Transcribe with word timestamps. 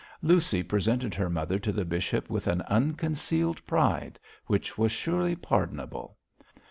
Lucy 0.23 0.63
presented 0.63 1.13
her 1.13 1.29
mother 1.29 1.59
to 1.59 1.71
the 1.71 1.85
bishop 1.85 2.27
with 2.27 2.47
an 2.47 2.63
unconcealed 2.63 3.63
pride, 3.67 4.17
which 4.47 4.75
was 4.75 4.91
surely 4.91 5.35
pardonable. 5.35 6.17